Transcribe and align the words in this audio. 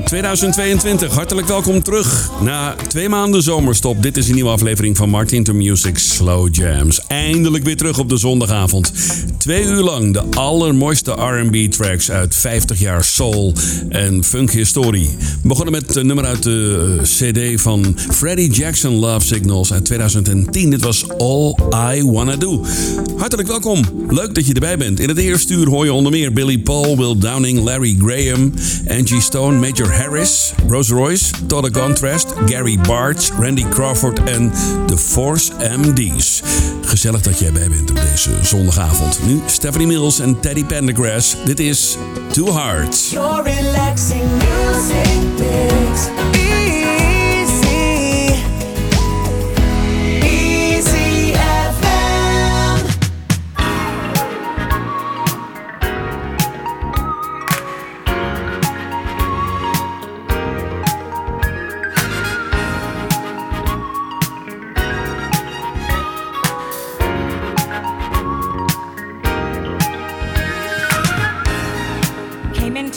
2022. 0.00 1.14
Hartelijk 1.14 1.46
welkom 1.46 1.82
terug 1.82 2.30
na 2.40 2.74
twee 2.88 3.08
maanden 3.08 3.42
zomerstop. 3.42 4.02
Dit 4.02 4.16
is 4.16 4.28
een 4.28 4.34
nieuwe 4.34 4.50
aflevering 4.50 4.96
van 4.96 5.08
Martin 5.08 5.44
to 5.44 5.52
Music 5.52 5.98
Slow 5.98 6.54
Jams. 6.54 7.06
Eindelijk 7.06 7.64
weer 7.64 7.76
terug 7.76 7.98
op 7.98 8.08
de 8.08 8.16
zondagavond. 8.16 8.92
Twee 9.42 9.64
uur 9.64 9.82
lang 9.82 10.12
de 10.12 10.22
allermooiste 10.30 11.10
RB-tracks 11.10 12.10
uit 12.10 12.34
50 12.34 12.78
jaar 12.78 13.04
soul 13.04 13.54
en 13.88 14.24
funk 14.24 14.50
historie. 14.50 15.16
We 15.42 15.48
begonnen 15.48 15.72
met 15.72 15.96
een 15.96 16.06
nummer 16.06 16.24
uit 16.24 16.42
de 16.42 16.96
eh, 16.98 17.02
CD 17.02 17.60
van 17.60 17.98
Freddie 18.10 18.50
Jackson 18.50 18.94
Love 18.94 19.26
Signals 19.26 19.72
uit 19.72 19.84
2010. 19.84 20.70
Dit 20.70 20.82
was 20.82 21.08
All 21.08 21.56
I 21.96 22.04
Wanna 22.04 22.36
Do. 22.36 22.64
Hartelijk 23.16 23.48
welkom. 23.48 23.84
Leuk 24.08 24.34
dat 24.34 24.46
je 24.46 24.54
erbij 24.54 24.78
bent. 24.78 25.00
In 25.00 25.08
het 25.08 25.18
eerste 25.18 25.54
uur 25.54 25.68
hoor 25.68 25.84
je 25.84 25.92
onder 25.92 26.12
meer 26.12 26.32
Billy 26.32 26.58
Paul, 26.58 26.96
Will 26.96 27.18
Downing, 27.18 27.64
Larry 27.64 27.96
Graham, 27.98 28.52
Angie 28.88 29.20
Stone, 29.20 29.58
Major 29.58 29.92
Harris, 29.94 30.52
Rose 30.68 30.94
Royce, 30.94 31.24
Todd 31.46 31.70
Contrast, 31.70 32.32
Gary 32.46 32.78
Bartz, 32.78 33.30
Randy 33.38 33.64
Crawford 33.68 34.22
en 34.24 34.52
The 34.86 34.96
Force 34.98 35.52
MD's. 35.76 36.42
Gezellig 36.82 37.20
dat 37.20 37.38
jij 37.38 37.48
erbij 37.48 37.68
bent 37.68 37.90
op 37.90 37.96
deze 37.96 38.30
zondagavond. 38.42 39.18
Nu 39.32 39.40
Stephanie 39.46 39.86
Mills 39.86 40.18
en 40.18 40.40
Teddy 40.40 40.64
Pendergrass. 40.64 41.36
Dit 41.44 41.60
is 41.60 41.96
Two 42.32 42.52
Hearts. 42.52 43.12
Relaxing 43.42 44.30
music. 44.30 46.31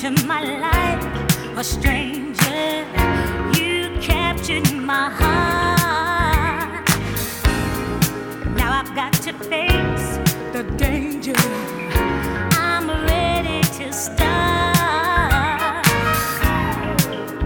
Into 0.03 0.25
my 0.27 0.43
life 0.43 1.57
a 1.57 1.63
stranger. 1.63 2.85
You 3.57 3.97
captured 4.01 4.69
my 4.73 5.09
heart. 5.09 6.85
Now 8.57 8.73
I've 8.73 8.93
got 8.93 9.13
to 9.13 9.31
face 9.33 10.17
the 10.51 10.63
danger. 10.75 11.33
I'm 12.59 12.89
ready 13.05 13.61
to 13.77 13.93
start. 13.93 15.85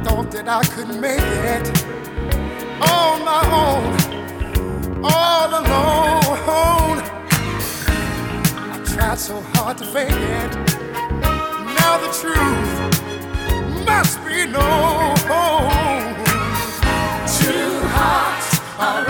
Thought 0.03 0.31
that 0.31 0.47
I 0.47 0.63
could 0.73 0.99
make 0.99 1.21
it 1.55 1.67
on 2.81 3.25
my 3.25 3.43
own, 3.63 5.03
all 5.03 5.49
alone. 5.49 6.97
I 8.73 8.83
tried 8.85 9.19
so 9.19 9.39
hard 9.53 9.77
to 9.77 9.85
fake 9.85 10.09
it. 10.09 10.78
Now 11.89 11.97
the 11.97 12.13
truth 12.13 12.73
must 13.83 14.23
be 14.23 14.45
known. 14.45 15.15
Two 17.25 17.79
hearts 17.97 18.49
are 18.77 19.08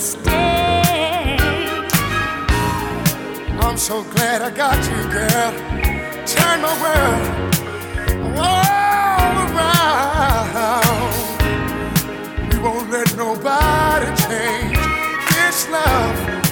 Stay. 0.00 1.36
I'm 3.60 3.76
so 3.76 4.02
glad 4.02 4.40
I 4.40 4.50
got 4.50 4.78
you, 4.88 5.02
girl. 5.12 5.52
Turn 6.24 6.62
my 6.62 6.72
world 6.80 7.24
all 8.38 9.34
around. 9.44 9.92
We 12.50 12.58
won't 12.60 12.88
let 12.90 13.14
nobody 13.14 14.06
change 14.24 14.78
this 15.34 15.68
love 15.68 16.49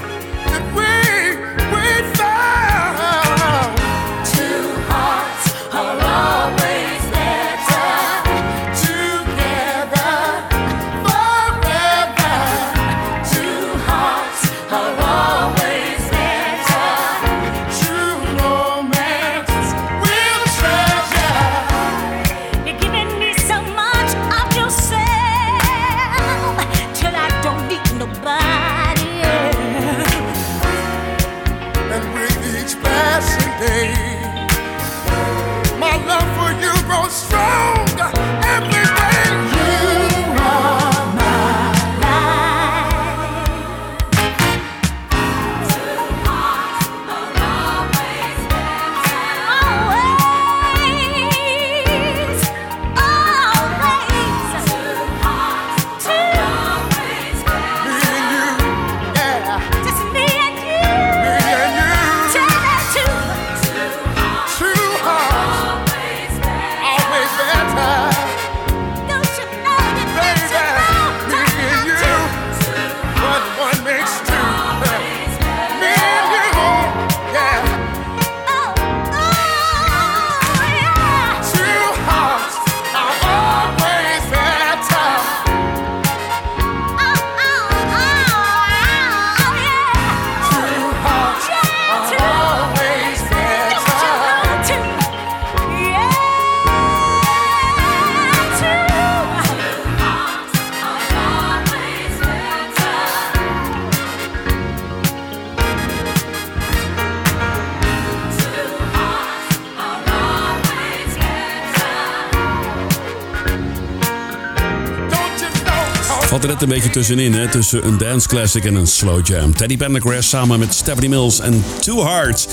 Valt 116.39 116.51
er 116.51 116.57
net 116.57 116.69
een 116.69 116.75
beetje 116.75 116.91
tussenin, 116.91 117.33
hè? 117.33 117.49
Tussen 117.49 117.87
een 117.87 117.99
dance 117.99 118.29
classic 118.29 118.65
en 118.65 118.75
een 118.75 118.87
slow 118.87 119.27
jam. 119.27 119.55
Teddy 119.55 119.77
Pendergrass 119.77 120.29
samen 120.29 120.59
met 120.59 120.75
Stephanie 120.75 121.09
Mills 121.09 121.41
en 121.41 121.65
Two 121.81 122.05
Hearts 122.05 122.47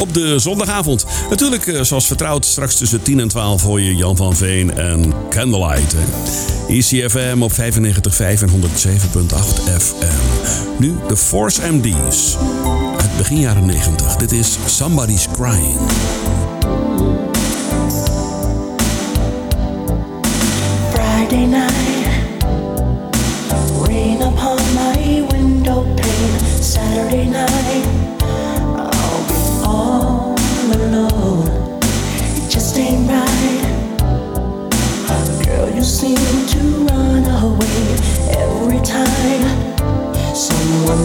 op 0.00 0.14
de 0.14 0.38
zondagavond. 0.38 1.06
Natuurlijk, 1.30 1.66
eh, 1.66 1.82
zoals 1.82 2.06
vertrouwd, 2.06 2.44
straks 2.44 2.76
tussen 2.76 3.02
10 3.02 3.20
en 3.20 3.28
12 3.28 3.62
hoor 3.62 3.80
je 3.80 3.96
Jan 3.96 4.16
van 4.16 4.36
Veen 4.36 4.74
en 4.76 5.12
Candlelight. 5.30 5.94
ECFM 6.68 7.42
op 7.42 7.52
95.5 7.52 8.42
en 8.42 8.48
107.8 8.48 9.60
FM. 9.78 10.78
Nu 10.78 10.96
de 11.08 11.16
Force 11.16 11.72
MD's. 11.72 12.36
Uit 13.00 13.16
begin 13.16 13.40
jaren 13.40 13.66
90. 13.66 14.16
Dit 14.16 14.32
is 14.32 14.56
Somebody's 14.66 15.26
Crying. 15.32 15.78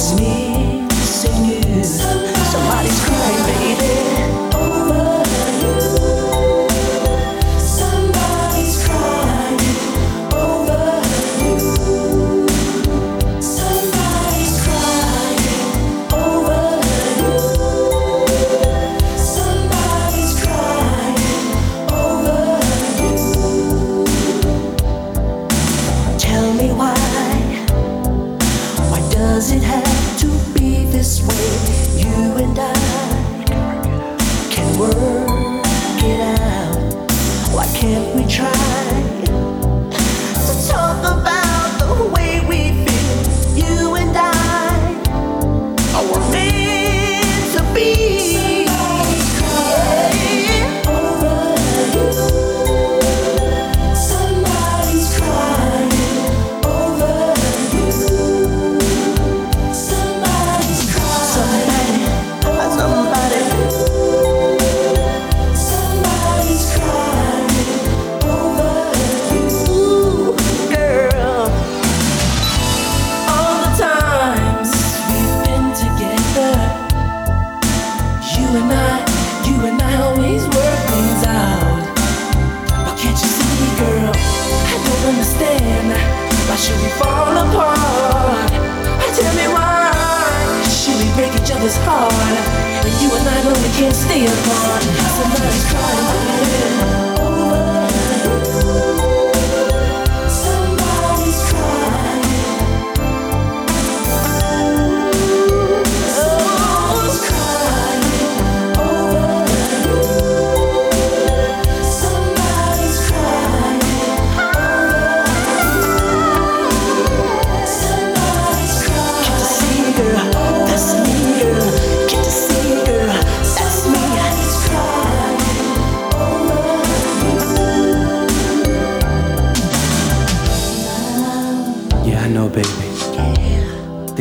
Someone's 0.03 0.52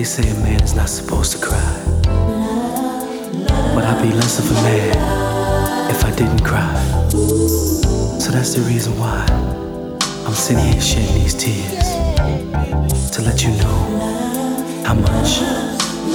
They 0.03 0.07
say 0.07 0.29
a 0.29 0.35
man 0.35 0.61
is 0.65 0.75
not 0.75 0.89
supposed 0.89 1.31
to 1.31 1.39
cry. 1.39 1.75
But 3.73 3.85
I'd 3.85 4.03
be 4.03 4.11
less 4.11 4.41
of 4.41 4.51
a 4.51 4.55
man 4.55 5.91
if 5.93 6.05
I 6.05 6.11
didn't 6.17 6.43
cry. 6.43 6.75
So 8.19 8.33
that's 8.33 8.53
the 8.53 8.63
reason 8.63 8.99
why 8.99 9.25
I'm 10.27 10.35
sitting 10.35 10.65
here 10.65 10.81
shedding 10.81 11.23
these 11.23 11.35
tears 11.35 11.87
to 13.13 13.23
let 13.23 13.45
you 13.45 13.51
know 13.51 14.83
how 14.85 14.95
much 14.95 15.39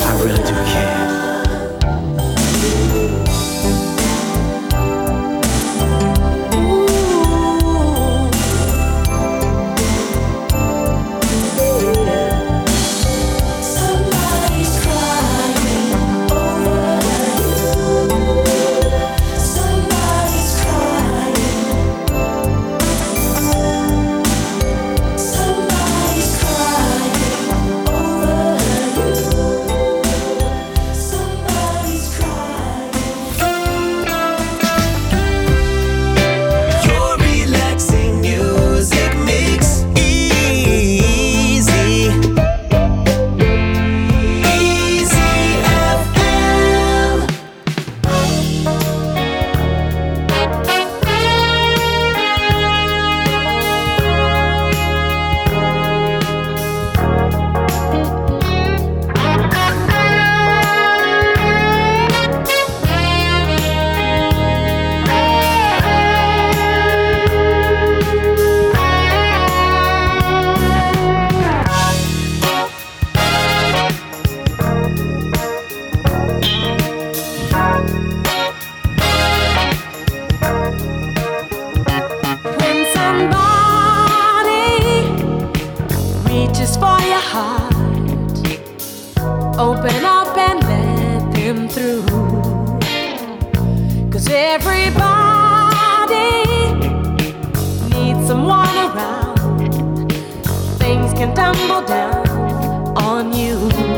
I 0.03 0.21
really 0.21 0.43
do 0.43 0.55
care. 0.73 1.16
through. 91.77 92.03
Cause 94.09 94.27
everybody 94.29 94.95
needs 97.93 98.27
someone 98.27 98.75
around. 98.87 100.09
Things 100.79 101.13
can 101.13 101.35
tumble 101.35 101.85
down 101.85 102.27
on 102.97 103.33
you. 103.33 103.96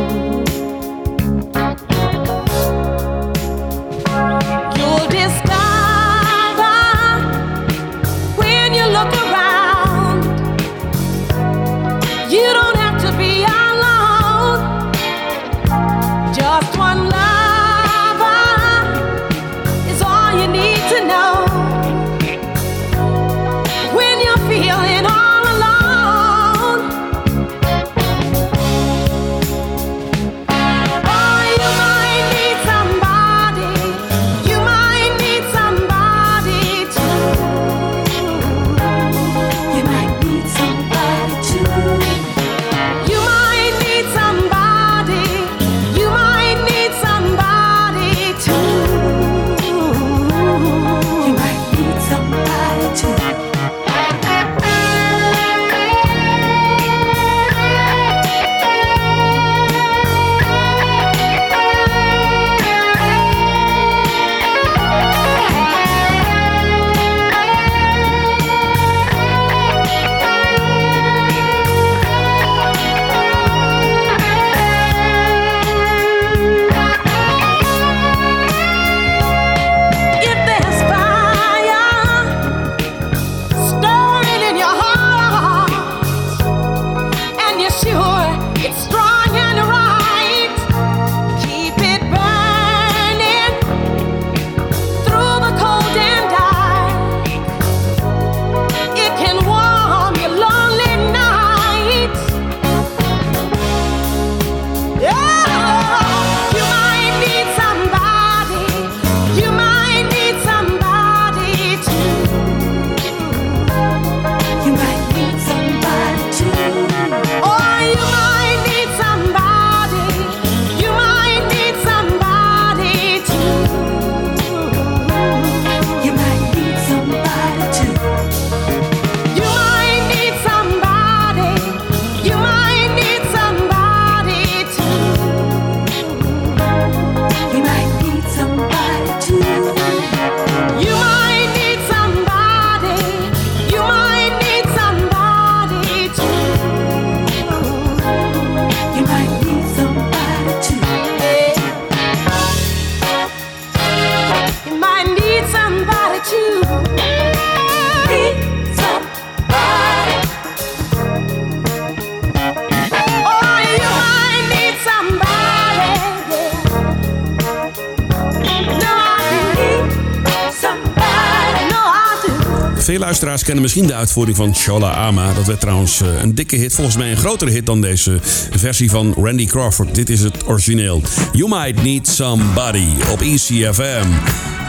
Luisteraars 173.26 173.44
kennen 173.44 173.64
misschien 173.64 173.88
de 173.88 174.00
uitvoering 174.00 174.38
van 174.38 174.56
Shola 174.56 174.94
Ama. 174.94 175.34
Dat 175.34 175.46
werd 175.46 175.60
trouwens 175.60 176.02
eh, 176.02 176.22
een 176.22 176.36
dikke 176.36 176.56
hit. 176.56 176.74
Volgens 176.74 176.98
mij 176.98 177.12
een 177.12 177.18
grotere 177.18 177.52
hit 177.52 177.66
dan 177.66 177.82
deze 177.82 178.20
versie 178.52 178.90
van 178.90 179.14
Randy 179.18 179.46
Crawford. 179.46 179.96
Dit 179.96 180.10
is 180.10 180.22
het 180.22 180.48
origineel. 180.48 181.02
You 181.32 181.50
Might 181.50 181.84
Need 181.84 182.08
Somebody 182.08 182.88
op 183.12 183.22
ECFM. 183.22 184.08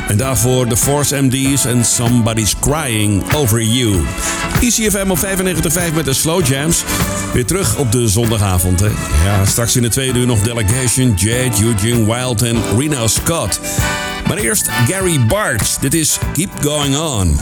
En 0.09 0.17
daarvoor 0.17 0.69
de 0.69 0.77
Force 0.77 1.23
MD's 1.23 1.65
en 1.65 1.85
Somebody's 1.85 2.55
Crying 2.61 3.35
Over 3.35 3.63
You. 3.63 4.05
ECFM 4.61 5.11
op 5.11 5.19
95.5 5.19 5.95
met 5.95 6.05
de 6.05 6.13
Slow 6.15 6.47
Jams. 6.47 6.85
Weer 7.33 7.47
terug 7.47 7.77
op 7.77 7.93
de 7.93 8.09
zondagavond. 8.09 8.81
Hè? 8.81 8.89
Ja, 9.25 9.45
straks 9.45 9.77
in 9.77 9.83
de 9.83 9.89
tweede 9.89 10.19
uur 10.19 10.27
nog 10.27 10.41
Delegation, 10.41 11.15
Jade, 11.17 11.63
Eugene 11.63 12.15
Wild 12.15 12.43
en 12.43 12.57
Reno 12.79 13.07
Scott. 13.07 13.61
Maar 14.29 14.37
eerst 14.37 14.69
Gary 14.89 15.27
Bartz. 15.27 15.79
Dit 15.79 15.95
is 15.95 16.19
Keep 16.33 16.51
Going 16.61 16.97
On. 16.97 17.39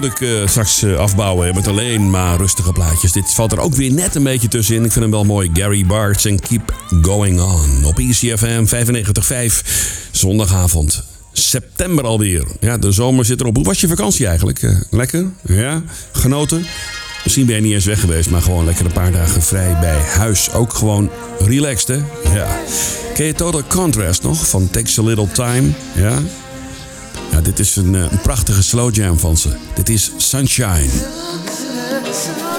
Natuurlijk 0.00 0.42
eh, 0.42 0.48
straks 0.48 0.82
eh, 0.82 0.96
afbouwen 0.96 1.54
met 1.54 1.68
alleen 1.68 2.10
maar 2.10 2.36
rustige 2.36 2.72
plaatjes. 2.72 3.12
Dit 3.12 3.34
valt 3.34 3.52
er 3.52 3.60
ook 3.60 3.74
weer 3.74 3.92
net 3.92 4.14
een 4.14 4.22
beetje 4.22 4.48
tussenin. 4.48 4.84
Ik 4.84 4.92
vind 4.92 5.04
hem 5.04 5.10
wel 5.10 5.24
mooi. 5.24 5.50
Gary 5.52 5.86
Bartz 5.86 6.24
en 6.26 6.40
Keep 6.40 6.74
Going 7.02 7.40
On. 7.40 7.84
Op 7.84 7.98
E 7.98 8.08
ECFM 8.08 8.64
95.5. 8.64 10.10
Zondagavond. 10.10 11.02
September 11.32 12.04
alweer. 12.04 12.44
Ja, 12.60 12.78
de 12.78 12.92
zomer 12.92 13.24
zit 13.24 13.40
erop. 13.40 13.56
Hoe 13.56 13.64
was 13.64 13.80
je 13.80 13.88
vakantie 13.88 14.26
eigenlijk? 14.26 14.62
Eh, 14.62 14.76
lekker? 14.90 15.30
Ja? 15.46 15.82
Genoten? 16.12 16.66
Misschien 17.24 17.46
ben 17.46 17.54
je 17.54 17.60
niet 17.60 17.72
eens 17.72 17.84
weg 17.84 18.00
geweest, 18.00 18.30
maar 18.30 18.42
gewoon 18.42 18.64
lekker 18.64 18.84
een 18.84 18.92
paar 18.92 19.12
dagen 19.12 19.42
vrij 19.42 19.76
bij 19.80 19.98
huis. 20.00 20.52
Ook 20.52 20.74
gewoon 20.74 21.10
relaxed, 21.38 21.88
hè? 21.88 22.32
Ja. 22.34 22.58
Ken 23.14 23.26
je 23.26 23.32
Total 23.32 23.62
Contrast 23.68 24.22
nog? 24.22 24.48
Van 24.48 24.70
Takes 24.70 24.98
a 24.98 25.02
Little 25.02 25.28
Time? 25.32 25.68
Ja? 25.94 26.18
Ja, 27.30 27.40
dit 27.40 27.58
is 27.58 27.76
een, 27.76 27.94
eh, 27.94 28.00
een 28.00 28.20
prachtige 28.20 28.62
slow 28.62 28.94
jam 28.94 29.18
van 29.18 29.36
ze. 29.36 29.50
Dit 29.74 29.88
is 29.88 30.12
Sunshine. 30.16 30.90
Sunshine. 32.12 32.49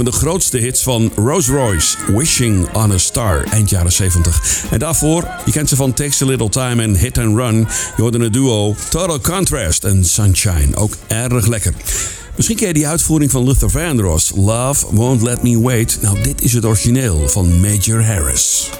van 0.00 0.10
de 0.10 0.18
grootste 0.18 0.58
hits 0.58 0.82
van 0.82 1.10
Rolls 1.16 1.48
Royce, 1.48 1.96
Wishing 2.06 2.68
on 2.72 2.92
a 2.92 2.98
Star, 2.98 3.44
eind 3.44 3.70
jaren 3.70 3.92
70. 3.92 4.64
En 4.70 4.78
daarvoor, 4.78 5.28
je 5.44 5.52
kent 5.52 5.68
ze 5.68 5.76
van 5.76 5.92
Takes 5.92 6.22
a 6.22 6.26
Little 6.26 6.48
Time 6.48 6.82
en 6.82 6.96
Hit 6.96 7.18
and 7.18 7.36
Run. 7.36 7.56
Je 7.96 8.02
hoorde 8.02 8.18
een 8.18 8.32
duo 8.32 8.74
Total 8.88 9.20
Contrast 9.20 9.84
en 9.84 10.04
Sunshine, 10.04 10.76
ook 10.76 10.92
erg 11.06 11.46
lekker. 11.46 11.74
Misschien 12.36 12.56
ken 12.56 12.66
je 12.66 12.74
die 12.74 12.88
uitvoering 12.88 13.30
van 13.30 13.44
Luther 13.44 13.70
Vandross, 13.70 14.32
Love 14.34 14.86
Won't 14.90 15.22
Let 15.22 15.42
Me 15.42 15.60
Wait. 15.60 15.98
Nou, 16.00 16.22
dit 16.22 16.42
is 16.42 16.52
het 16.52 16.64
origineel 16.64 17.28
van 17.28 17.60
Major 17.60 18.04
Harris. 18.04 18.70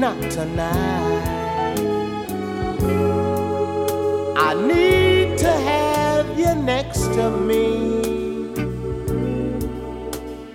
not 0.00 0.18
tonight. 0.30 1.22
I 4.36 4.54
need 4.54 5.38
to 5.38 5.50
have 5.50 6.38
you 6.38 6.54
next 6.54 7.12
to 7.14 7.30
me 7.30 8.54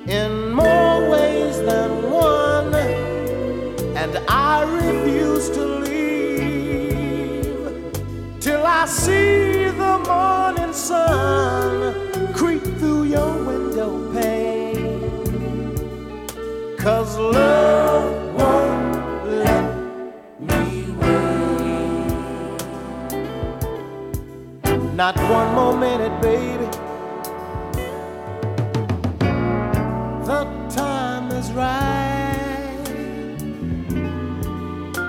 in 0.07 0.51
more 0.51 1.09
ways 1.09 1.57
than 1.61 2.09
one, 2.11 2.73
and 3.95 4.17
I 4.27 4.63
refuse 4.81 5.49
to 5.51 5.65
leave 5.85 7.21
till 8.39 8.65
I 8.65 8.85
see 8.85 9.65
the 9.65 9.99
morning 10.07 10.73
sun 10.73 12.33
creep 12.33 12.63
through 12.79 13.03
your 13.03 13.33
window 13.45 14.11
pane. 14.13 15.77
Cause 16.77 17.17
love. 17.17 17.86
Not 24.97 25.15
one 25.29 25.53
more 25.53 25.77
minute, 25.77 26.19
baby. 26.23 26.65
The 30.25 30.43
time 30.71 31.29
is 31.33 31.51
right. 31.51 32.83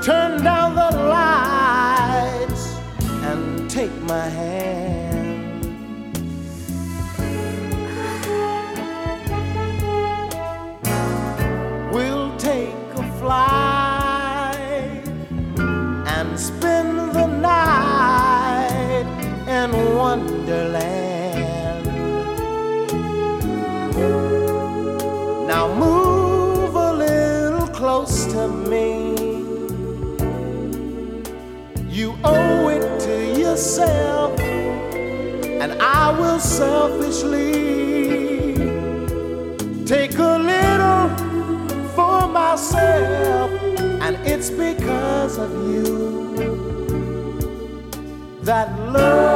Turn 0.04 0.44
down 0.44 0.74
the 0.74 0.90
lights 1.08 2.76
and 3.24 3.70
take 3.70 3.94
my 4.02 4.28
hand. 4.28 4.87
Wonderland. 20.48 21.86
Now 25.46 25.74
move 25.74 26.74
a 26.74 26.92
little 26.94 27.68
close 27.68 28.24
to 28.32 28.48
me. 28.48 29.14
You 31.90 32.16
owe 32.24 32.68
it 32.68 33.00
to 33.00 33.38
yourself, 33.38 34.40
and 34.40 35.72
I 35.82 36.18
will 36.18 36.40
selfishly 36.40 37.52
take 39.84 40.16
a 40.18 40.38
little 40.38 41.08
for 41.94 42.26
myself, 42.26 43.50
and 44.00 44.16
it's 44.26 44.48
because 44.48 45.36
of 45.36 45.50
you 45.70 46.38
that 48.42 48.68
love 48.90 49.27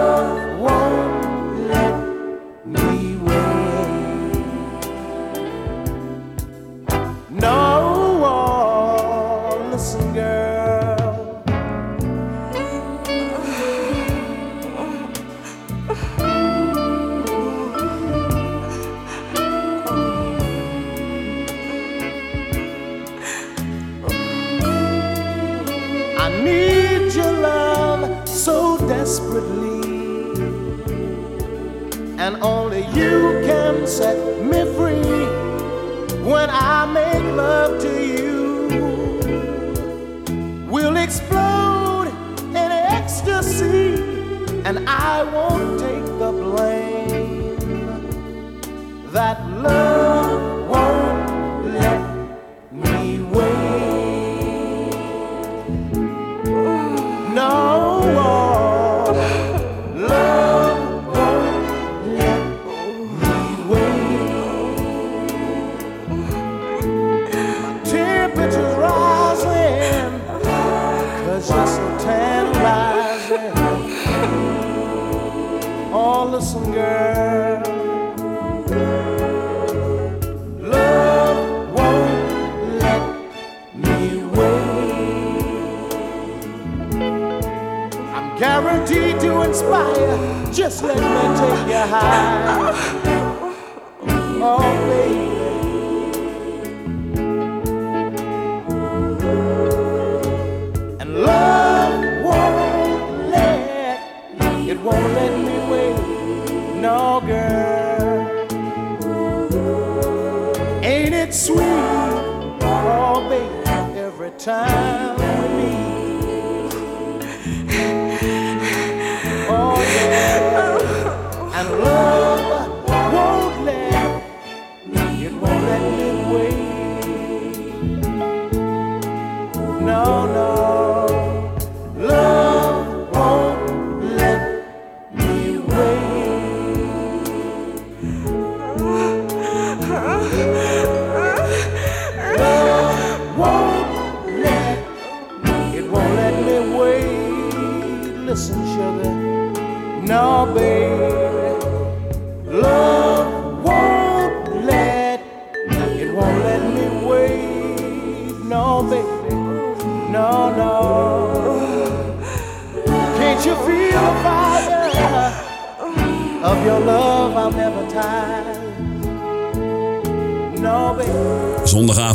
time 114.38 115.21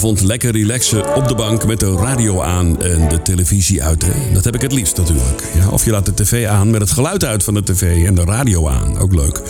Zondagavond 0.08 0.42
lekker 0.42 0.52
relaxen 0.52 1.16
op 1.16 1.28
de 1.28 1.36
bank 1.36 1.66
met 1.66 1.80
de 1.80 1.96
radio 1.96 2.42
aan 2.42 2.82
en 2.82 3.08
de 3.08 3.22
televisie 3.22 3.84
uit. 3.84 4.06
Dat 4.34 4.44
heb 4.44 4.56
ik 4.56 4.62
het 4.62 4.72
liefst 4.72 4.98
natuurlijk. 4.98 5.44
Ja, 5.56 5.70
of 5.70 5.86
je 5.86 5.92
laat 5.92 6.06
de 6.06 6.14
tv 6.14 6.46
aan 6.46 6.70
met 6.70 6.82
het 6.82 6.92
geluid 6.92 7.26
uit 7.26 7.44
van 7.44 7.54
de 7.54 7.64
tv 7.64 8.06
en 8.06 8.16
de 8.16 8.24
radio 8.24 8.68
aan. 8.68 8.98
Ook 8.98 9.14
leuk. 9.14 9.42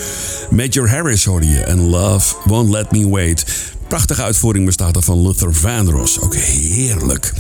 Major 0.49 0.89
Harris 0.89 1.26
hoorde 1.26 1.47
je 1.47 1.60
en 1.60 1.89
Love 1.89 2.36
Won't 2.43 2.70
Let 2.70 2.91
Me 2.91 3.10
Wait. 3.10 3.45
Prachtige 3.88 4.22
uitvoering 4.22 4.66
bestaat 4.66 4.95
er 4.95 5.01
van 5.01 5.22
Luther 5.22 5.53
Vandross. 5.53 6.20
Ook 6.20 6.36
heerlijk. 6.36 7.34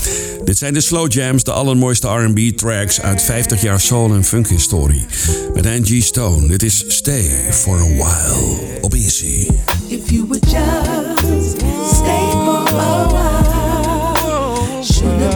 Dit 0.43 0.57
zijn 0.57 0.73
de 0.73 0.81
slow 0.81 1.11
jams, 1.11 1.43
de 1.43 1.51
allermooiste 1.51 2.07
R&B 2.07 2.57
tracks 2.57 3.01
uit 3.01 3.21
50 3.21 3.61
jaar 3.61 3.79
soul 3.79 4.13
en 4.13 4.23
funk 4.23 4.47
historie. 4.47 5.05
Met 5.53 5.65
Angie 5.65 6.01
Stone. 6.01 6.47
Dit 6.47 6.63
is 6.63 6.83
Stay 6.87 7.29
for 7.51 7.79
a 7.79 7.87
While 7.87 8.79
op 8.81 8.93
Easy. 8.93 9.47
If 9.87 10.09
you 10.09 10.27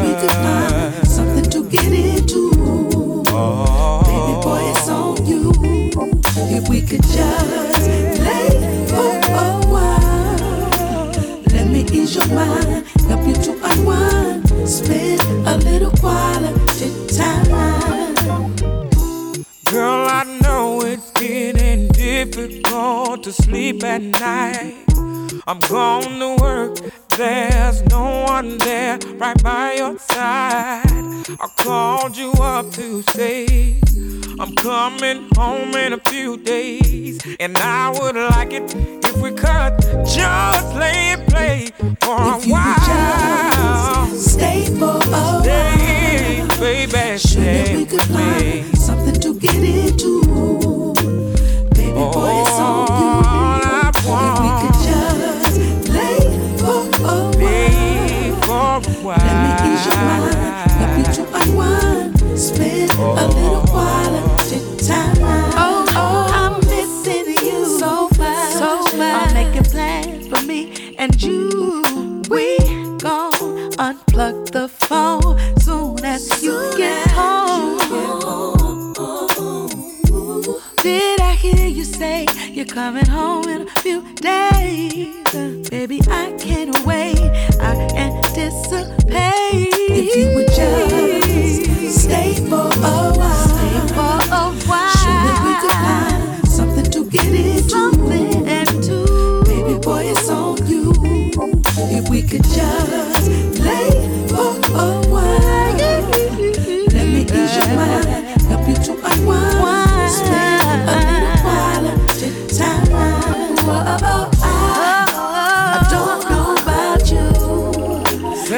we 0.04 0.14
find 0.30 1.08
something 1.08 1.50
to 1.50 1.64
get 1.70 1.92
into. 1.92 2.52
Baby 4.10 4.34
boy, 4.46 4.62
it's 4.72 4.90
on 4.90 5.26
you. 5.26 5.52
If 6.58 6.70
we 6.70 6.82
could 6.82 7.04
just 7.04 8.20
play 8.20 8.50
for 8.88 9.12
a 9.32 9.62
while, 9.74 11.12
let 11.54 11.68
me 11.68 11.82
ease 11.92 12.16
your 12.16 12.28
mind, 12.28 12.86
help 13.08 13.26
you 13.26 13.34
to 13.34 13.52
unwind, 13.64 14.48
spend 14.70 15.22
a 15.48 15.58
little 15.58 15.92
quality 15.92 16.90
time. 17.08 18.54
Girl, 19.66 20.08
I 20.10 20.24
know 20.44 20.82
it's 20.82 21.12
getting 21.12 21.88
difficult 21.90 23.24
to 23.24 23.32
sleep 23.32 23.84
at 23.84 24.02
night. 24.02 24.76
I'm 25.48 25.60
work, 25.70 26.41
there's 27.22 27.84
no 27.84 28.24
one 28.28 28.58
there 28.58 28.98
right 29.18 29.44
by 29.44 29.74
your 29.74 29.98
side. 30.00 30.84
I 31.40 31.48
called 31.58 32.18
you 32.18 32.32
up 32.42 32.72
to 32.72 33.04
say 33.14 33.80
I'm 34.40 34.56
coming 34.56 35.28
home 35.36 35.76
in 35.76 35.94
a 35.94 36.00
few 36.10 36.38
days, 36.38 37.20
and 37.40 37.56
I 37.58 37.90
would 38.00 38.16
like 38.16 38.54
it 38.54 38.74
if 39.06 39.16
we 39.18 39.30
could 39.30 39.74
just 40.18 40.76
lay 40.76 41.14
and 41.14 41.28
play 41.28 41.68
for 42.02 42.18
If 42.38 42.48
a 42.48 42.50
while. 42.50 44.08
stay 44.16 44.66
for 44.80 45.01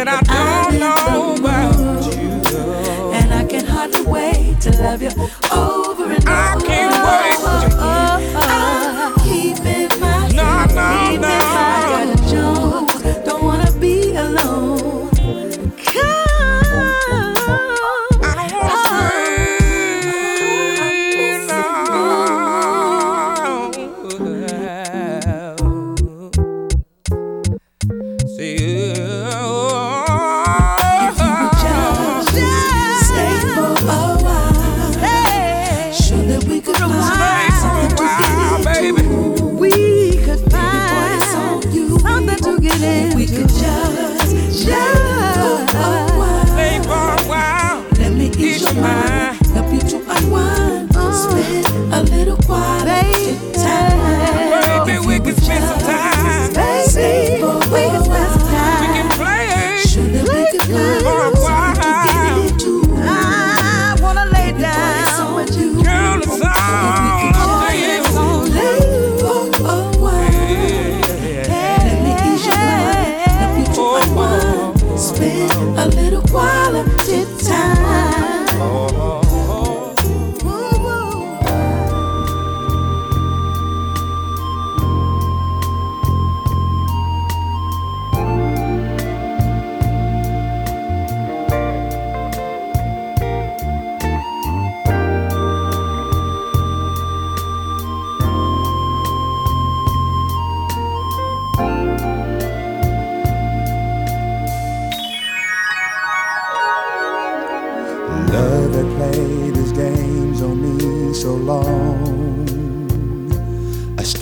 that 0.06 0.30
I 0.30 0.70
don't 0.70 0.80
know 0.80 1.36
about 1.36 2.16
you. 2.16 2.32
And 3.14 3.34
I 3.34 3.46
can 3.46 3.66
hardly 3.66 4.02
wait 4.04 4.62
to 4.62 4.72
love 4.82 5.02
you. 5.02 5.12
Oh. 5.52 5.73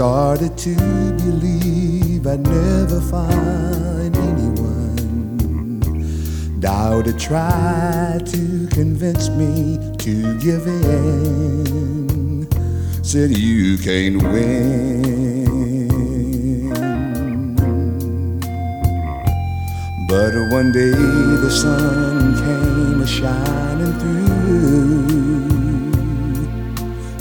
started 0.01 0.57
to 0.57 0.73
believe 1.21 2.25
I'd 2.25 2.41
never 2.41 2.99
find 3.01 4.17
anyone. 4.17 5.79
Doubter 6.59 7.13
tried 7.13 8.25
to 8.25 8.67
convince 8.71 9.29
me 9.29 9.77
to 9.99 10.39
give 10.39 10.65
in. 10.65 12.47
Said 13.03 13.37
you 13.37 13.77
can't 13.77 14.23
win. 14.23 15.45
But 20.09 20.33
one 20.49 20.71
day 20.71 20.89
the 21.45 21.51
sun 21.51 22.35
came 22.43 23.01
a 23.03 23.05
shining 23.05 23.93
through. 23.99 25.11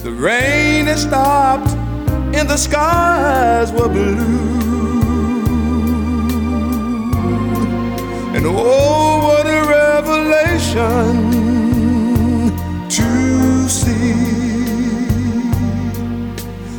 The 0.03 0.13
rain 0.13 0.87
had 0.87 0.99
stopped 0.99 1.80
and 2.35 2.49
the 2.49 2.57
skies 2.57 3.73
were 3.73 3.89
blue. 3.89 4.61
And 8.35 8.47
oh, 8.47 9.19
what 9.27 9.47
a 9.47 9.61
revelation 9.69 11.13
to 12.89 13.69
see! 13.69 14.41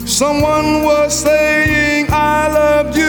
Someone 0.05 0.83
was 0.83 1.13
saying, 1.13 2.07
I 2.09 2.47
loved 2.47 2.95
you. 2.97 3.00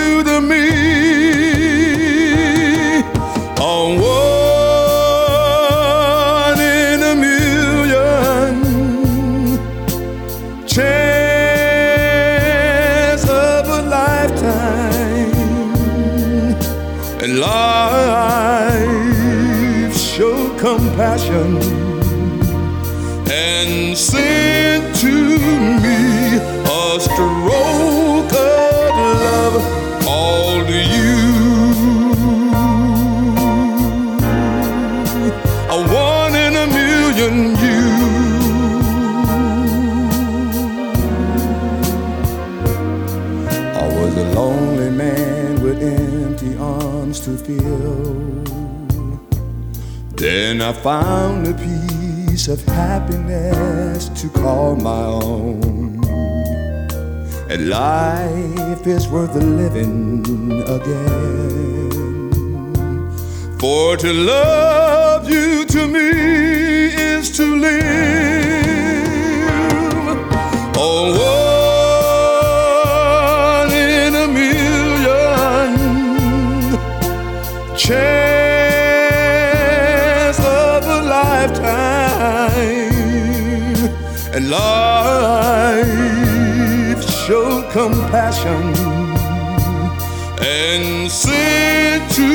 to 47.21 47.37
feel, 47.37 48.45
Then 50.17 50.63
I 50.63 50.73
found 50.73 51.47
a 51.47 51.55
piece 51.55 52.49
of 52.49 52.63
happiness 52.65 54.09
to 54.21 54.29
call 54.31 54.77
my 54.77 55.05
own. 55.05 56.03
And 57.51 57.69
life 57.69 58.87
is 58.87 59.09
worth 59.09 59.35
living 59.35 60.63
again. 60.63 61.91
For 63.59 63.97
to 63.99 64.13
love 64.13 65.29
you 65.31 65.65
to 65.67 65.87
me 65.87 66.09
is 66.95 67.31
to 67.37 67.45
live. 67.45 67.83
Oh, 70.77 71.15
oh. 71.15 71.41
chance 79.12 80.38
of 80.38 80.84
a 80.99 81.01
lifetime, 81.16 82.62
and 84.34 84.45
life 84.51 85.82
show 87.26 87.49
compassion 87.70 88.62
and 90.40 91.11
send 91.11 92.03
to 92.18 92.30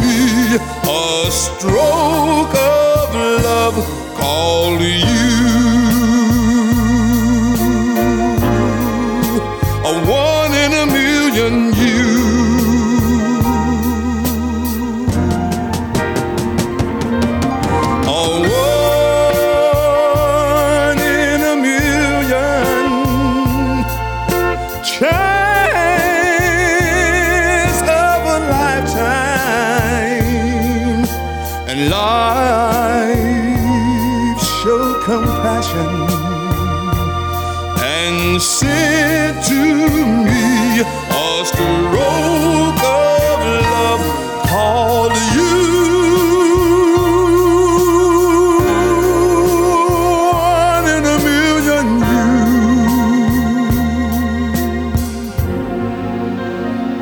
me 0.00 0.18
a 0.56 1.30
stroke 1.30 2.54
of 2.54 3.14
love. 3.44 3.76
Call 4.16 4.80
you. 4.80 5.15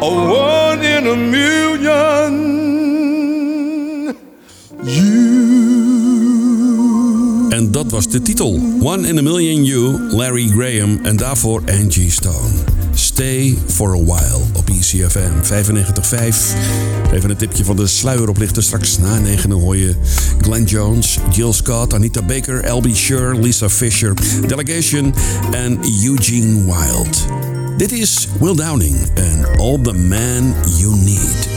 One 0.04 0.82
in 0.82 1.06
a 1.06 1.16
million 1.16 2.54
you. 4.82 5.34
En 7.48 7.70
dat 7.70 7.90
was 7.90 8.08
de 8.08 8.22
titel. 8.22 8.60
One 8.80 9.08
in 9.08 9.18
a 9.18 9.22
Million 9.22 9.64
You, 9.64 10.00
Larry 10.10 10.48
Graham 10.48 10.98
en 11.02 11.16
daarvoor 11.16 11.62
Angie 11.66 12.10
Stone. 12.10 12.52
Stay 12.94 13.58
for 13.66 13.88
a 13.88 14.04
while 14.04 14.40
op 14.56 14.68
ECFM 14.68 15.42
95.5. 15.42 15.48
Even 17.12 17.30
een 17.30 17.36
tipje 17.36 17.64
van 17.64 17.76
de 17.76 17.86
sluieroplichter. 17.86 18.62
Straks 18.62 18.98
na 18.98 19.18
9 19.18 19.50
hoor 19.50 19.76
je 19.76 19.94
Glenn 20.40 20.64
Jones, 20.64 21.18
Jill 21.32 21.52
Scott, 21.52 21.94
Anita 21.94 22.22
Baker, 22.22 22.70
L.B. 22.72 22.86
Sure, 22.92 23.40
Lisa 23.40 23.68
Fisher, 23.68 24.14
Delegation 24.46 25.14
en 25.52 25.78
Eugene 26.04 26.64
Wild. 26.64 27.26
Dit 27.76 27.92
is 27.92 28.28
Will 28.40 28.54
Downing 28.54 28.96
en 29.14 29.58
All 29.58 29.82
the 29.82 29.92
Man 29.92 30.54
You 30.76 30.94
Need. 30.96 31.48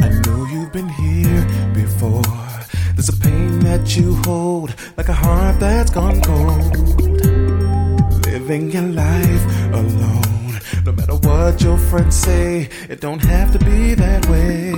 I 0.00 0.08
know 0.08 0.46
you've 0.46 0.70
been 0.70 0.88
here 0.88 1.46
before. 1.74 2.22
There's 2.94 3.08
a 3.08 3.16
pain 3.20 3.58
that 3.58 3.96
you 3.96 4.14
hold, 4.24 4.74
like 4.96 5.08
a 5.08 5.12
heart 5.12 5.58
that's 5.58 5.90
gone 5.90 6.20
cold. 6.20 6.76
Living 8.26 8.70
your 8.70 8.82
life 8.82 9.51
what 11.52 11.60
your 11.60 11.76
friends 11.76 12.16
say, 12.16 12.68
it 12.88 13.00
don't 13.02 13.22
have 13.22 13.52
to 13.52 13.58
be 13.58 13.92
that 13.94 14.26
way. 14.26 14.72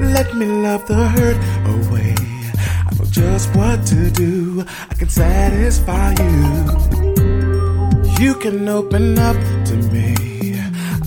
Let 0.00 0.34
me 0.34 0.46
love 0.46 0.88
the 0.88 1.08
hurt 1.16 1.36
away. 1.76 2.14
I 2.86 2.90
know 2.96 3.04
just 3.04 3.54
what 3.54 3.86
to 3.86 4.10
do, 4.10 4.64
I 4.90 4.94
can 4.94 5.08
satisfy 5.08 6.14
you. 6.18 6.64
You 8.18 8.34
can 8.34 8.68
open 8.68 9.18
up 9.20 9.36
to 9.68 9.76
me. 9.92 10.58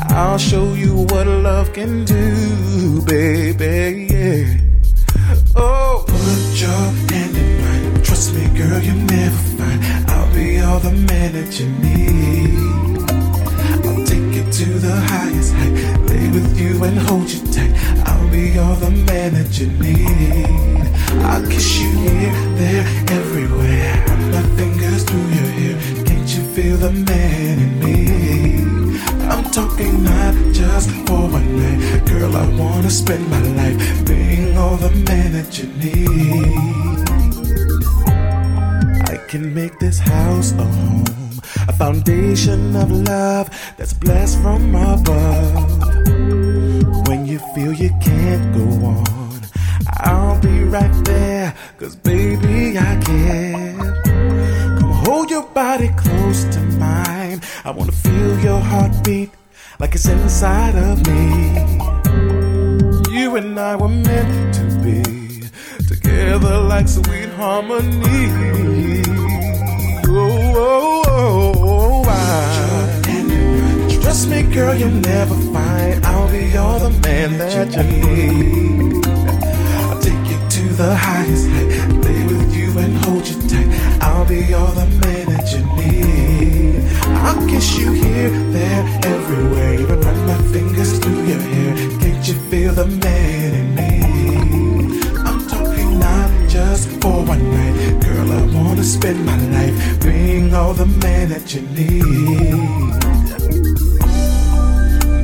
I'll 0.08 0.38
show 0.38 0.74
you 0.74 1.06
what 1.12 1.28
love 1.28 1.74
can 1.74 2.06
do, 2.06 3.02
baby. 3.02 4.08
Yeah. 4.14 4.58
Oh, 5.56 6.06
put 6.08 6.62
your 6.62 6.84
hand 7.12 7.36
in 7.36 7.50
mine. 7.62 8.04
Trust 8.04 8.34
me, 8.34 8.48
girl, 8.58 8.80
you'll 8.80 9.06
never 9.18 9.42
find. 9.58 9.84
I'll 10.10 10.34
be 10.34 10.62
all 10.62 10.80
the 10.80 10.92
man 10.92 11.34
that 11.34 11.60
you 11.60 11.68
need. 11.84 12.09
To 14.50 14.66
the 14.66 14.96
highest 15.08 15.54
height. 15.54 15.74
Lay 16.10 16.28
with 16.32 16.60
you 16.60 16.84
and 16.84 16.98
hold 16.98 17.30
you 17.30 17.40
tight. 17.54 17.72
I'll 18.06 18.30
be 18.30 18.58
all 18.60 18.76
the 18.76 18.90
man 18.90 19.34
that 19.36 19.58
you 19.58 19.68
need. 19.68 20.84
I'll 21.24 21.46
kiss 21.48 21.80
you 21.80 21.90
here, 21.92 22.34
there, 22.58 22.86
everywhere. 23.20 24.04
Run 24.08 24.32
my 24.32 24.42
fingers 24.58 25.04
through 25.04 25.30
your 25.38 25.50
hair. 25.60 25.76
Can't 26.04 26.28
you 26.36 26.44
feel 26.56 26.78
the 26.78 26.92
man 26.92 27.60
in 27.60 27.80
me? 27.80 28.00
I'm 29.30 29.44
talking 29.52 30.04
not 30.04 30.36
just 30.52 30.90
for 31.08 31.30
one 31.30 31.56
night. 31.56 32.06
Girl, 32.08 32.36
I 32.36 32.46
wanna 32.58 32.90
spend 32.90 33.30
my 33.30 33.42
life 33.62 34.06
being 34.06 34.58
all 34.58 34.76
the 34.76 34.92
man 35.08 35.32
that 35.34 35.58
you 35.58 35.68
need. 35.80 37.08
I 39.08 39.18
can 39.30 39.54
make 39.54 39.78
this 39.80 40.00
house 40.00 40.52
a 40.54 40.66
home, 40.66 41.06
a 41.68 41.74
foundation 41.74 42.76
of 42.76 42.92
love 42.92 43.50
that's 43.78 43.94
blessed 43.94 44.42
from 44.42 44.76
above. 44.76 45.78
When 47.08 47.26
you 47.26 47.40
feel 47.54 47.74
you 47.74 47.90
can't 48.02 48.54
go 48.54 48.86
on, 48.86 49.42
I'll 49.98 50.40
be 50.40 50.64
right 50.64 51.06
there, 51.06 51.56
cause 51.78 51.96
baby, 51.96 52.78
I 52.78 53.00
care. 53.04 53.78
Come 54.80 54.92
hold 55.06 55.30
your 55.30 55.48
body 55.48 55.90
close 55.98 56.44
to 56.56 56.62
mine. 56.78 57.42
I 57.66 57.72
wanna 57.72 57.92
feel 57.92 58.40
your 58.40 58.60
heartbeat 58.60 59.32
like 59.80 59.96
it's 59.96 60.08
inside 60.08 60.76
of 60.76 61.06
me. 61.08 61.80
You 63.18 63.36
and 63.36 63.60
I 63.60 63.76
were 63.76 63.88
meant 63.88 64.54
to 64.56 64.64
be 64.84 65.04
together 65.88 66.60
like 66.60 66.88
sweet 66.88 67.30
harmony. 67.30 69.09
Oh, 70.12 70.54
oh, 70.56 71.04
oh, 71.08 72.04
oh, 72.08 73.02
trust 74.02 74.28
me, 74.28 74.42
girl, 74.42 74.74
you'll 74.74 74.90
never 74.90 75.36
find. 75.54 76.04
I'll 76.04 76.32
be 76.32 76.58
all 76.58 76.80
the 76.80 76.90
man 77.08 77.38
that 77.38 77.72
you 77.76 77.84
need. 77.84 79.06
I'll 79.06 80.00
take 80.02 80.26
you 80.32 80.40
to 80.50 80.64
the 80.74 80.96
highest 80.96 81.48
height, 81.50 81.70
lay 82.04 82.24
with 82.26 82.56
you 82.56 82.80
and 82.80 82.98
hold 83.06 83.28
you 83.28 83.40
tight. 83.48 83.70
I'll 84.02 84.26
be 84.26 84.52
all 84.54 84.74
the 84.74 84.88
man 84.88 85.28
that 85.28 85.54
you 85.54 85.62
need. 85.78 86.82
I'll 87.26 87.48
kiss 87.48 87.78
you 87.78 87.92
here, 87.92 88.32
there, 88.52 88.84
everywhere. 89.04 89.74
Even 89.76 90.02
run 90.02 90.26
my 90.26 90.42
fingers 90.52 90.98
through 90.98 91.24
your 91.26 91.40
hair. 91.40 91.76
Can't 92.00 92.28
you 92.28 92.34
feel 92.50 92.74
the 92.74 92.88
man 92.88 93.54
in 93.54 93.76
me? 93.76 93.89
Just 96.60 96.90
for 97.02 97.24
one 97.24 97.44
night, 97.52 98.04
girl. 98.04 98.30
I 98.34 98.42
wanna 98.54 98.84
spend 98.84 99.26
my 99.26 99.38
life 99.56 99.76
being 100.04 100.54
all 100.54 100.74
the 100.74 100.88
man 101.04 101.30
that 101.30 101.46
you 101.54 101.62
need. 101.80 102.60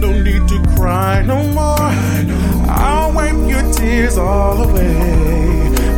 No 0.04 0.10
need 0.28 0.44
to 0.52 0.58
cry 0.78 1.24
no 1.24 1.40
more. 1.58 1.90
I'll 2.86 3.12
wipe 3.12 3.42
your 3.54 3.66
tears 3.74 4.18
all 4.18 4.64
away. 4.64 4.96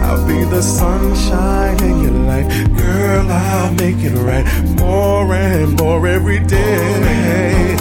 I'll 0.07 0.25
be 0.25 0.43
the 0.55 0.63
sunshine 0.63 1.77
in 1.83 1.95
your 2.05 2.19
life. 2.31 2.47
Girl, 2.75 3.29
I'll 3.29 3.73
make 3.75 3.99
it 4.09 4.15
right 4.29 4.45
more 4.81 5.35
and 5.35 5.79
more 5.79 6.07
every 6.07 6.39
day. 6.39 7.77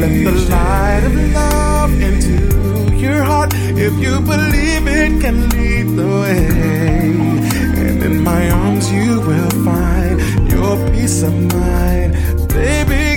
Let 0.00 0.12
the 0.26 0.34
light 0.54 1.02
of 1.08 1.14
love 1.34 1.92
into 2.00 2.39
your 3.10 3.24
heart. 3.24 3.50
If 3.86 3.94
you 4.04 4.20
believe 4.20 4.84
it 4.86 5.12
can 5.22 5.48
lead 5.50 5.86
the 6.00 6.08
way. 6.22 6.46
And 7.80 8.02
in 8.08 8.22
my 8.22 8.42
arms 8.50 8.86
you 8.92 9.20
will 9.28 9.54
find 9.68 10.14
your 10.54 10.74
peace 10.90 11.22
of 11.22 11.34
mind. 11.54 12.10
Baby, 12.48 13.09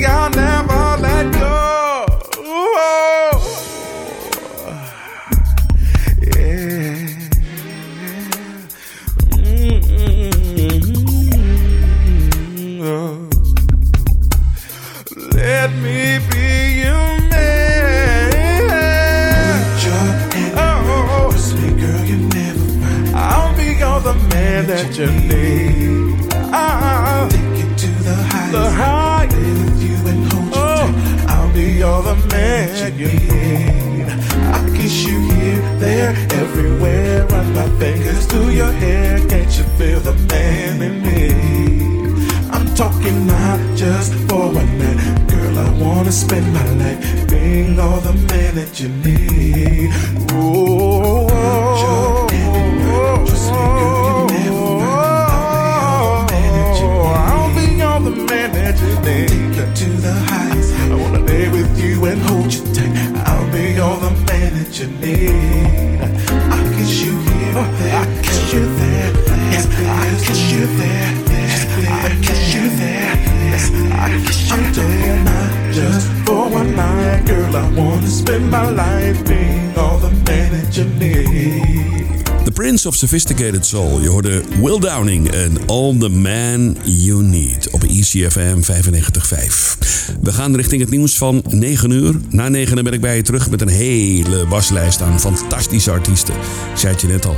Sophisticated 83.04 83.66
Soul. 83.66 84.02
Je 84.02 84.10
hoorde 84.10 84.42
Will 84.62 84.80
Downing 84.80 85.32
en 85.32 85.58
All 85.68 85.98
the 85.98 86.10
Man 86.10 86.78
You 86.84 87.24
Need 87.24 87.70
op 87.72 87.84
ECFM 87.84 88.62
95.5. 88.62 89.78
We 90.22 90.32
gaan 90.32 90.56
richting 90.56 90.82
het 90.82 90.90
nieuws 90.90 91.18
van 91.18 91.44
9 91.50 91.92
uur. 91.92 92.16
Na 92.30 92.50
9 92.50 92.84
ben 92.84 92.94
ik 92.94 93.02
bij 93.02 93.16
je 93.16 93.22
terug 93.22 93.50
met 93.50 93.62
een 93.62 93.68
hele 93.68 94.48
waslijst 94.48 95.02
aan 95.02 95.20
fantastische 95.20 95.92
artiesten. 95.92 96.34
Ik 96.34 96.78
zei 96.78 96.94
het 96.94 97.02
je 97.02 97.08
net 97.08 97.26
al. 97.26 97.36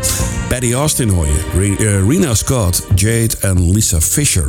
Patty 0.50 0.74
Austin 0.74 1.10
hoor 1.10 1.28
je. 1.28 1.76
Eh, 1.78 2.08
Rena 2.08 2.34
Scott, 2.34 2.88
Jade 2.96 3.38
en 3.40 3.72
Lisa 3.72 4.02
Fisher. 4.02 4.48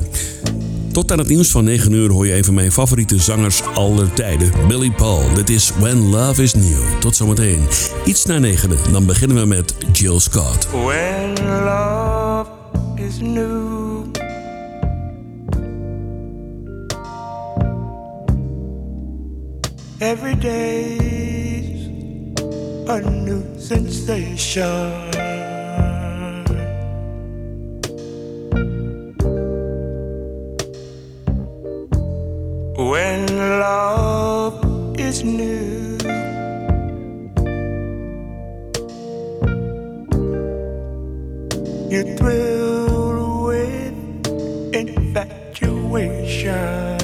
Tot 0.97 1.13
aan 1.13 1.19
het 1.19 1.29
nieuws 1.29 1.51
van 1.51 1.65
9 1.65 1.93
uur 1.93 2.11
hoor 2.11 2.27
je 2.27 2.37
een 2.37 2.45
van 2.45 2.55
mijn 2.55 2.73
favoriete 2.73 3.19
zangers 3.19 3.63
aller 3.63 4.13
tijden, 4.13 4.51
Billy 4.69 4.91
Paul. 4.91 5.35
Dit 5.35 5.51
is 5.51 5.73
When 5.79 6.09
Love 6.09 6.43
Is 6.43 6.55
New. 6.55 7.01
Tot 7.01 7.17
zometeen. 7.17 7.61
Iets 8.05 8.25
na 8.25 8.39
9, 8.39 8.93
dan 8.93 9.07
beginnen 9.07 9.37
we 9.37 9.47
met 9.47 9.75
Jill 9.93 10.19
Scott. 10.19 10.69
When 10.71 11.35
love 11.45 12.47
is 12.95 13.19
new. 13.21 14.05
Every 19.99 20.39
day's 20.39 21.89
a 22.89 22.99
new 22.99 23.43
sensation. 23.59 25.36
When 32.87 33.27
love 33.59 34.63
is 34.97 35.25
new. 35.25 35.99
You're 41.91 42.17
thrilled 42.17 43.47
with 43.49 43.97
infatuation. 44.73 46.96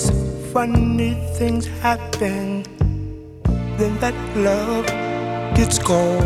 Cause 0.00 0.12
funny 0.52 1.12
things 1.34 1.66
happen, 1.82 2.62
then 3.76 3.98
that 4.00 4.14
love 4.34 4.86
gets 5.54 5.78
cold. 5.78 6.24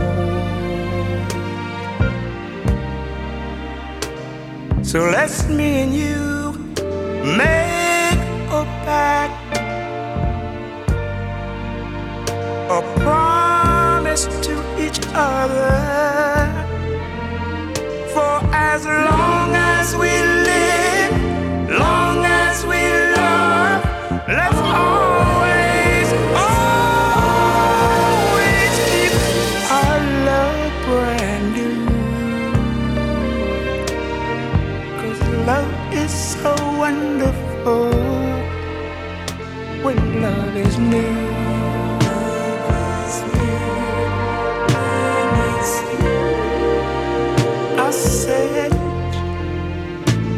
So 4.87 5.11
let's 5.11 5.49
me 5.49 5.83
and 5.83 5.93
you 5.93 6.53
make 7.37 8.23
a 8.61 8.63
pact, 8.87 9.59
a 12.71 12.81
promise 13.01 14.27
to 14.47 14.55
each 14.79 15.01
other. 15.15 15.75
For 18.15 18.35
as 18.55 18.87
long 18.87 19.51
as 19.57 19.97
we 19.97 20.44
let's 24.37 24.59
always, 24.59 26.09
always 26.35 26.75
keep 28.91 29.15
our 29.71 29.99
love 30.29 30.73
brand 30.87 31.47
new. 31.55 31.77
Cause 35.01 35.21
love 35.47 35.75
is 35.93 36.13
so 36.13 36.53
wonderful 36.83 37.93
when 39.85 39.99
love 40.23 40.57
is 40.57 40.79
new. 40.79 41.15
I 47.87 47.91
said, 47.91 48.73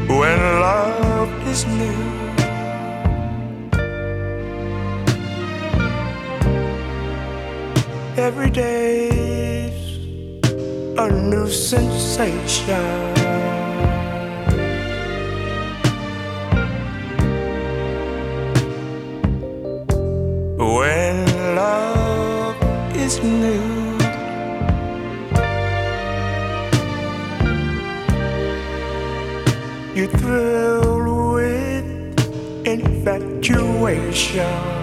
when 0.09 0.41
love 0.61 1.33
is 1.49 1.65
new. 1.67 2.06
Every 8.27 8.51
day's 8.51 9.99
a 10.99 11.09
new 11.09 11.49
sensation. 11.49 13.14
When 20.59 21.24
love 21.55 22.57
is 22.97 23.22
new. 23.22 23.95
You 29.95 30.09
thrill 30.18 31.35
with 31.35 32.66
infatuation. 32.66 34.76